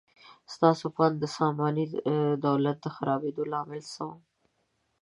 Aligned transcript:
ستاسو 0.53 0.85
په 0.95 1.01
اند 1.05 1.15
د 1.21 1.25
ساماني 1.37 1.85
دولت 2.45 2.77
د 2.81 2.87
خرابېدو 2.95 3.43
لامل 3.51 3.81
څه 3.93 4.01
و؟ 4.09 4.11